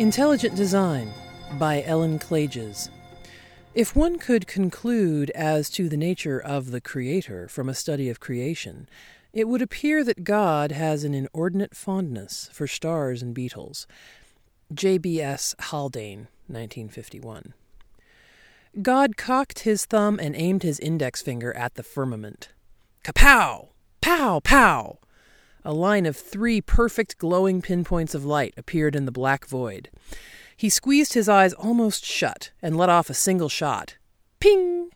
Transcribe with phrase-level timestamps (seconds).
[0.00, 1.12] Intelligent Design
[1.58, 2.88] by Ellen Klages.
[3.74, 8.18] If one could conclude as to the nature of the Creator from a study of
[8.18, 8.88] creation,
[9.34, 13.86] it would appear that God has an inordinate fondness for stars and beetles.
[14.72, 15.54] J.B.S.
[15.64, 17.52] Haldane, 1951.
[18.80, 22.48] God cocked his thumb and aimed his index finger at the firmament.
[23.04, 23.68] Kapow!
[24.00, 24.40] Pow!
[24.42, 24.98] Pow!
[25.64, 29.90] A line of three perfect glowing pinpoints of light appeared in the black void.
[30.56, 33.96] He squeezed his eyes almost shut and let off a single shot.
[34.40, 34.90] Ping!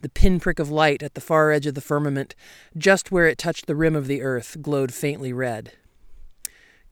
[0.00, 2.34] The pinprick of light at the far edge of the firmament,
[2.76, 5.72] just where it touched the rim of the earth, glowed faintly red.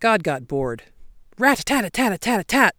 [0.00, 0.82] God got bored.
[1.38, 2.74] Rat tat tat tat tat!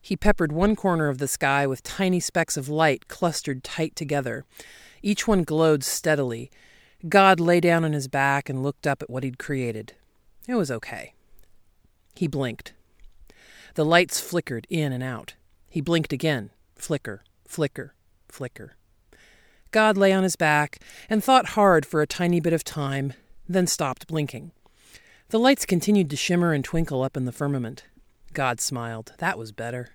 [0.00, 4.44] He peppered one corner of the sky with tiny specks of light clustered tight together.
[5.02, 6.50] Each one glowed steadily.
[7.08, 9.94] God lay down on his back and looked up at what he'd created.
[10.46, 11.14] It was okay.
[12.14, 12.72] He blinked.
[13.74, 15.34] The lights flickered in and out.
[15.68, 16.50] He blinked again.
[16.76, 17.94] Flicker, flicker,
[18.28, 18.76] flicker.
[19.70, 23.14] God lay on his back and thought hard for a tiny bit of time,
[23.48, 24.52] then stopped blinking.
[25.30, 27.84] The lights continued to shimmer and twinkle up in the firmament.
[28.34, 29.14] God smiled.
[29.18, 29.90] That was better.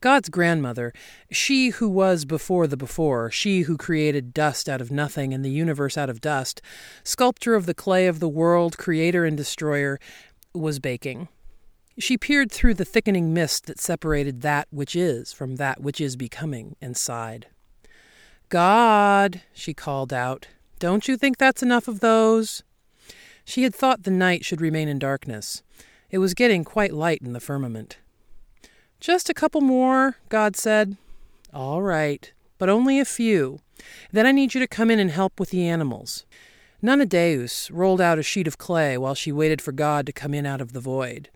[0.00, 0.92] God's grandmother,
[1.30, 5.50] she who was before the before, she who created dust out of nothing and the
[5.50, 6.60] universe out of dust,
[7.02, 9.98] sculptor of the clay of the world, creator and destroyer,
[10.52, 11.28] was baking.
[11.98, 16.14] She peered through the thickening mist that separated that which is from that which is
[16.14, 17.46] becoming, and sighed.
[18.50, 20.46] God, she called out,
[20.78, 22.62] don't you think that's enough of those?
[23.46, 25.62] She had thought the night should remain in darkness.
[26.10, 27.96] It was getting quite light in the firmament.
[29.00, 30.96] Just a couple more, God said.
[31.52, 33.60] All right, but only a few.
[34.10, 36.24] Then I need you to come in and help with the animals.
[36.82, 40.34] Nana Deus rolled out a sheet of clay while she waited for God to come
[40.34, 41.30] in out of the void.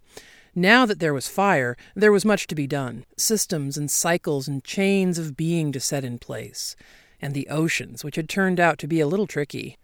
[0.54, 4.64] Now that there was fire, there was much to be done systems and cycles and
[4.64, 6.76] chains of being to set in place.
[7.22, 9.78] And the oceans, which had turned out to be a little tricky.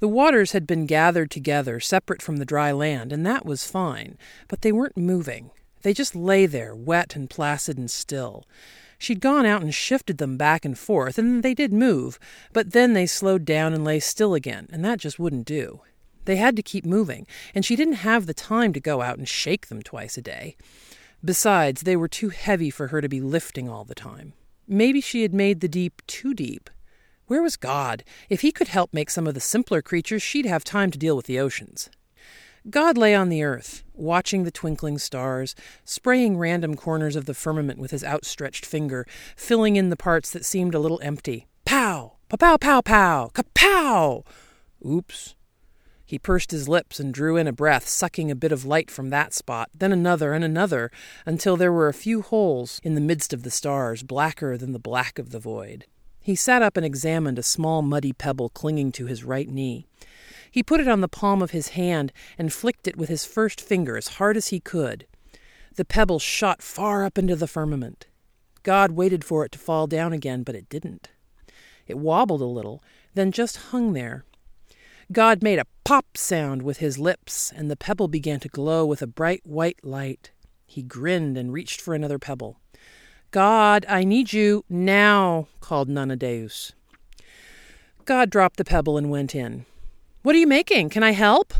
[0.00, 4.16] The waters had been gathered together, separate from the dry land, and that was fine,
[4.48, 5.50] but they weren't moving.
[5.82, 8.44] They just lay there, wet and placid and still.
[8.98, 12.18] She'd gone out and shifted them back and forth, and they did move,
[12.52, 15.80] but then they slowed down and lay still again, and that just wouldn't do.
[16.24, 19.28] They had to keep moving, and she didn't have the time to go out and
[19.28, 20.56] shake them twice a day.
[21.24, 24.34] Besides, they were too heavy for her to be lifting all the time.
[24.66, 26.68] Maybe she had made the deep too deep.
[27.26, 28.04] Where was God?
[28.28, 31.16] If he could help make some of the simpler creatures, she'd have time to deal
[31.16, 31.88] with the oceans.
[32.70, 37.78] God lay on the earth, watching the twinkling stars, spraying random corners of the firmament
[37.78, 39.06] with his outstretched finger,
[39.36, 41.46] filling in the parts that seemed a little empty.
[41.64, 42.16] Pow!
[42.28, 43.30] Pow pow pow!
[43.32, 44.26] Kapow!
[44.84, 45.34] Oops.
[46.04, 49.10] He pursed his lips and drew in a breath, sucking a bit of light from
[49.10, 50.90] that spot, then another and another,
[51.24, 54.78] until there were a few holes in the midst of the stars, blacker than the
[54.78, 55.86] black of the void.
[56.20, 59.86] He sat up and examined a small muddy pebble clinging to his right knee.
[60.50, 63.60] He put it on the palm of his hand and flicked it with his first
[63.60, 65.06] finger as hard as he could.
[65.76, 68.06] The pebble shot far up into the firmament.
[68.62, 71.10] God waited for it to fall down again, but it didn't.
[71.86, 72.82] It wobbled a little,
[73.14, 74.24] then just hung there.
[75.10, 79.00] God made a pop sound with his lips, and the pebble began to glow with
[79.00, 80.32] a bright white light.
[80.66, 82.60] He grinned and reached for another pebble.
[83.30, 86.72] God, I need you now, called Nana Deus.
[88.04, 89.64] God dropped the pebble and went in.
[90.28, 90.90] What are you making?
[90.90, 91.54] Can I help?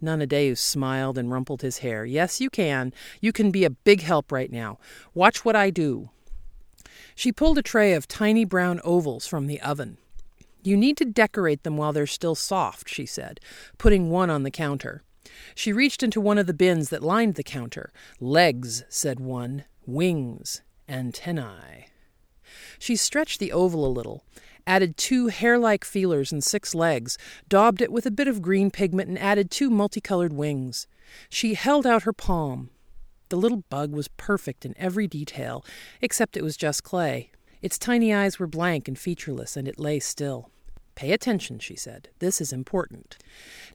[0.00, 2.06] Nana Deus smiled and rumpled his hair.
[2.06, 2.90] Yes, you can.
[3.20, 4.78] You can be a big help right now.
[5.12, 6.08] Watch what I do.
[7.14, 9.98] She pulled a tray of tiny brown ovals from the oven.
[10.62, 13.40] You need to decorate them while they're still soft, she said,
[13.76, 15.02] putting one on the counter.
[15.54, 17.92] She reached into one of the bins that lined the counter.
[18.18, 19.64] Legs, said one.
[19.84, 20.62] Wings.
[20.88, 21.88] Antennae.
[22.78, 24.24] She stretched the oval a little
[24.66, 27.16] added two hair like feelers and six legs,
[27.48, 30.86] daubed it with a bit of green pigment, and added two multicolored wings.
[31.28, 32.70] She held out her palm.
[33.28, 35.64] The little bug was perfect in every detail,
[36.00, 37.30] except it was just clay.
[37.62, 40.50] Its tiny eyes were blank and featureless, and it lay still.
[40.96, 42.08] Pay attention, she said.
[42.20, 43.18] This is important.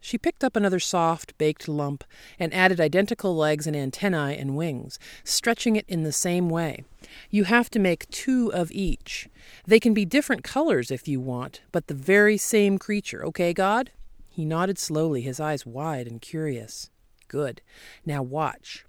[0.01, 2.03] She picked up another soft, baked lump
[2.39, 6.83] and added identical legs and antennae and wings, stretching it in the same way.
[7.29, 9.29] You have to make two of each.
[9.67, 13.23] They can be different colors if you want, but the very same creature.
[13.27, 13.91] Okay, God?
[14.27, 16.89] He nodded slowly, his eyes wide and curious.
[17.27, 17.61] Good.
[18.03, 18.83] Now watch.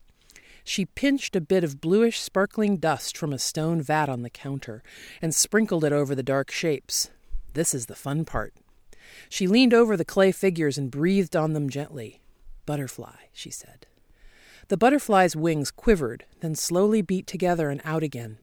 [0.65, 4.83] She pinched a bit of bluish sparkling dust from a stone vat on the counter
[5.21, 7.11] and sprinkled it over the dark shapes.
[7.55, 8.55] This is the fun part.
[9.29, 12.21] She leaned over the clay figures and breathed on them gently.
[12.67, 13.87] Butterfly, she said.
[14.69, 18.39] The butterfly's wings quivered, then slowly beat together and out again.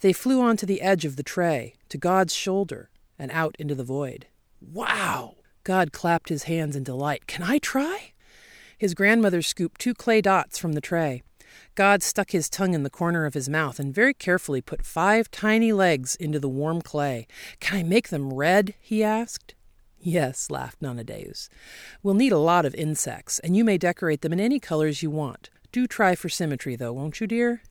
[0.00, 3.84] They flew onto the edge of the tray, to God's shoulder, and out into the
[3.84, 4.26] void.
[4.60, 5.36] Wow!
[5.64, 7.26] God clapped his hands in delight.
[7.26, 8.12] Can I try?
[8.76, 11.22] His grandmother scooped two clay dots from the tray.
[11.74, 15.30] God stuck his tongue in the corner of his mouth and very carefully put five
[15.30, 17.26] tiny legs into the warm clay.
[17.60, 18.74] Can I make them red?
[18.80, 19.54] he asked.
[19.98, 21.48] Yes, laughed Nana Deus.
[22.02, 25.10] We'll need a lot of insects, and you may decorate them in any colors you
[25.10, 25.48] want.
[25.70, 27.62] Do try for symmetry, though, won't you, dear?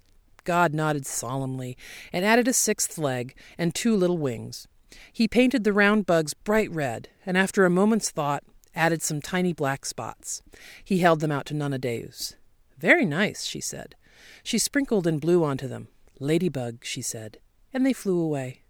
[0.44, 1.78] God nodded solemnly
[2.12, 4.68] and added a sixth leg and two little wings.
[5.12, 8.44] He painted the round bugs bright red, and after a moment's thought,
[8.76, 10.42] added some tiny black spots.
[10.84, 12.36] He held them out to Nana Deus.
[12.82, 13.94] Very nice, she said.
[14.42, 15.88] She sprinkled and blew onto them.
[16.20, 17.38] Ladybug, she said,
[17.72, 18.64] and they flew away.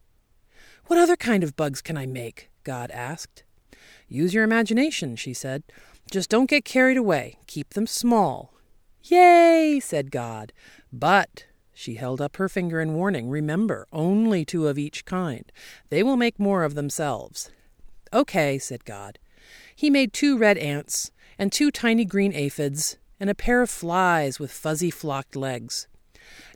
[0.87, 2.49] What other kind of bugs can I make?
[2.65, 3.45] God asked.
[4.09, 5.63] Use your imagination, she said.
[6.11, 7.37] Just don't get carried away.
[7.47, 8.53] Keep them small.
[9.05, 10.51] Yay, said God.
[10.91, 15.49] But, she held up her finger in warning, remember, only two of each kind.
[15.89, 17.49] They will make more of themselves.
[18.11, 19.19] Okay, said God.
[19.73, 24.39] He made two red ants, and two tiny green aphids, and a pair of flies
[24.39, 25.87] with fuzzy flocked legs.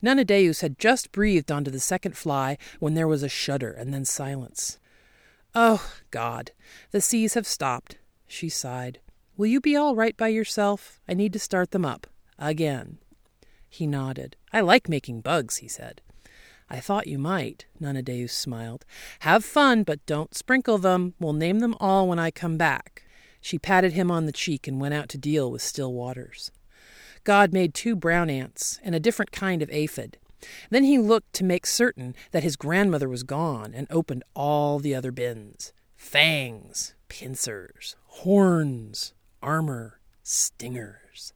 [0.01, 3.93] Nana Deus had just breathed onto the second fly when there was a shudder and
[3.93, 4.79] then silence.
[5.53, 6.51] Oh, God,
[6.89, 8.99] the seas have stopped, she sighed.
[9.37, 10.99] Will you be all right by yourself?
[11.07, 12.07] I need to start them up.
[12.39, 12.97] Again.
[13.69, 14.35] He nodded.
[14.51, 16.01] I like making bugs, he said.
[16.67, 18.85] I thought you might, Nana Deus smiled.
[19.19, 21.13] Have fun, but don't sprinkle them.
[21.19, 23.04] We'll name them all when I come back.
[23.45, 26.49] She patted him on the cheek and went out to deal with still waters.
[27.23, 30.17] God made two brown ants and a different kind of aphid.
[30.71, 34.95] Then he looked to make certain that his grandmother was gone and opened all the
[34.95, 39.13] other bins fangs, pincers, horns,
[39.43, 41.31] armor, stingers.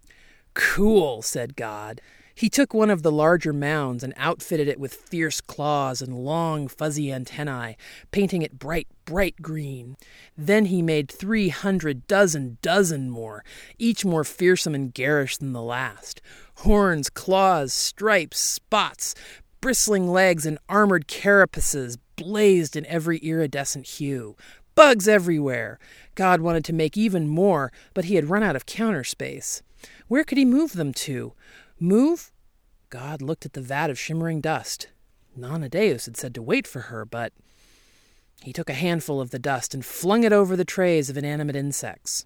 [0.56, 2.02] Cool, said God.
[2.40, 6.70] He took one of the larger mounds and outfitted it with fierce claws and long,
[6.70, 7.76] fuzzy antennae,
[8.12, 9.98] painting it bright, bright green.
[10.38, 13.44] Then he made three hundred dozen dozen more,
[13.78, 16.22] each more fearsome and garish than the last.
[16.60, 19.16] Horns, claws, stripes, spots,
[19.60, 24.38] bristling legs, and armored carapaces blazed in every iridescent hue.
[24.76, 25.78] Bugs everywhere!
[26.16, 29.62] God wanted to make even more, but he had run out of counter space.
[30.08, 31.34] Where could he move them to?
[31.80, 32.32] Move?
[32.90, 34.90] God looked at the vat of shimmering dust.
[35.36, 37.32] Nana Deus had said to wait for her, but
[38.42, 41.56] he took a handful of the dust and flung it over the trays of inanimate
[41.56, 42.26] insects.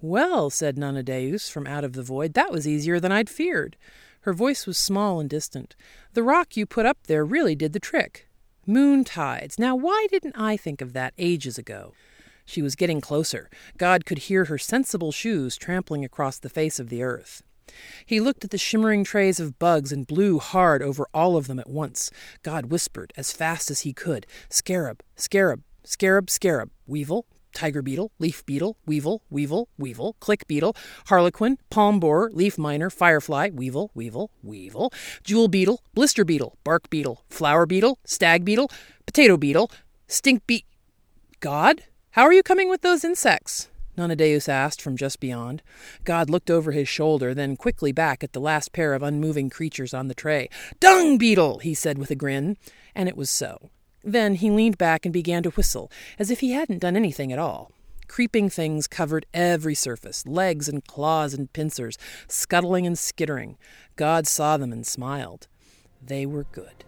[0.00, 3.76] Well, said Nana Deus from out of the void, that was easier than I'd feared.
[4.22, 5.76] Her voice was small and distant.
[6.14, 8.28] The rock you put up there really did the trick.
[8.66, 9.58] Moon tides.
[9.58, 11.92] Now, why didn't I think of that ages ago?
[12.44, 13.50] She was getting closer.
[13.76, 17.42] God could hear her sensible shoes trampling across the face of the earth.
[18.04, 21.58] He looked at the shimmering trays of bugs and blew hard over all of them
[21.58, 22.10] at once.
[22.42, 28.44] God whispered as fast as he could Scarab, scarab, scarab, scarab, weevil, tiger beetle, leaf
[28.46, 30.76] beetle, weevil, weevil, weevil, click beetle,
[31.06, 34.92] harlequin, palm borer, leaf miner, firefly, weevil, weevil, weevil,
[35.22, 38.70] jewel beetle, blister beetle, bark beetle, flower beetle, stag beetle,
[39.06, 39.70] potato beetle,
[40.08, 40.64] stink beet.
[41.40, 41.84] God?
[42.12, 43.68] How are you coming with those insects?
[43.96, 45.62] Nana Deus asked from just beyond.
[46.04, 49.92] God looked over his shoulder, then quickly back at the last pair of unmoving creatures
[49.92, 50.48] on the tray.
[50.80, 52.56] Dung beetle, he said with a grin.
[52.94, 53.70] And it was so.
[54.04, 57.38] Then he leaned back and began to whistle, as if he hadn't done anything at
[57.38, 57.70] all.
[58.08, 61.96] Creeping things covered every surface legs and claws and pincers,
[62.28, 63.56] scuttling and skittering.
[63.96, 65.48] God saw them and smiled.
[66.04, 66.84] They were good.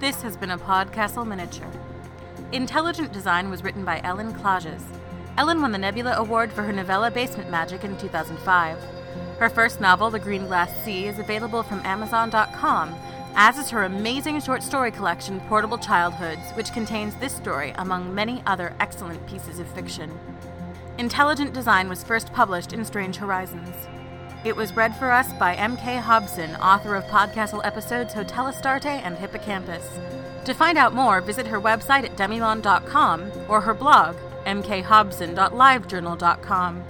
[0.00, 1.70] This has been a Podcastle miniature.
[2.52, 4.82] Intelligent Design was written by Ellen Klages.
[5.36, 8.78] Ellen won the Nebula Award for her novella Basement Magic in 2005.
[9.38, 12.94] Her first novel, The Green Glass Sea, is available from Amazon.com,
[13.34, 18.42] as is her amazing short story collection, Portable Childhoods, which contains this story among many
[18.46, 20.10] other excellent pieces of fiction.
[20.96, 23.76] Intelligent Design was first published in Strange Horizons.
[24.42, 25.98] It was read for us by M.K.
[25.98, 29.86] Hobson, author of Podcastle episodes Hotel Astarte and Hippocampus.
[30.46, 34.16] To find out more, visit her website at demimonde.com or her blog,
[34.46, 36.84] mkhobson.livejournal.com.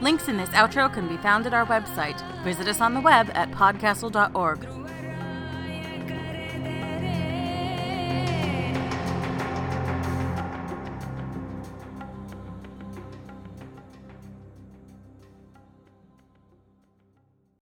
[0.00, 2.22] Links in this outro can be found at our website.
[2.42, 4.75] Visit us on the web at podcastle.org.